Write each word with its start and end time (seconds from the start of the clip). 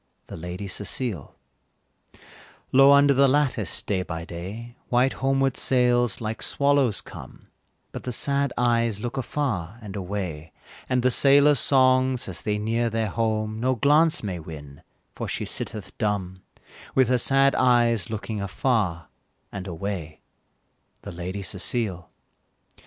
The 0.25 0.35
Lady 0.35 0.67
Cecile. 0.67 1.35
Low 2.71 2.91
under 2.91 3.13
the 3.13 3.27
lattice, 3.27 3.83
day 3.83 4.01
by 4.01 4.25
day, 4.25 4.75
White 4.89 5.13
homeward 5.13 5.55
sails 5.55 6.19
like 6.19 6.41
swallows 6.41 7.01
come, 7.01 7.49
But 7.91 8.01
the 8.05 8.11
sad 8.11 8.51
eyes 8.57 8.99
look 8.99 9.15
afar 9.15 9.77
and 9.79 9.95
away, 9.95 10.53
And 10.89 11.03
the 11.03 11.11
sailors' 11.11 11.59
songs 11.59 12.27
as 12.27 12.41
they 12.41 12.57
near 12.57 12.89
their 12.89 13.09
home, 13.09 13.59
No 13.59 13.75
glance 13.75 14.23
may 14.23 14.39
win, 14.39 14.81
for 15.13 15.27
she 15.27 15.45
sitteth 15.45 15.95
dumb, 15.99 16.41
With 16.95 17.07
her 17.09 17.19
sad 17.19 17.53
eyes 17.53 18.09
looking 18.09 18.41
afar 18.41 19.07
and 19.51 19.67
away, 19.67 20.21
The 21.03 21.11
Lady 21.11 21.43
Cecile. 21.43 22.09